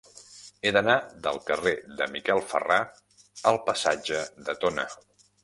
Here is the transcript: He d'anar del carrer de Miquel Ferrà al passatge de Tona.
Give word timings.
He 0.61 0.69
d'anar 0.77 0.95
del 1.27 1.37
carrer 1.49 1.73
de 1.99 2.07
Miquel 2.15 2.41
Ferrà 2.55 2.79
al 3.53 3.61
passatge 3.69 4.25
de 4.49 4.59
Tona. 4.65 4.89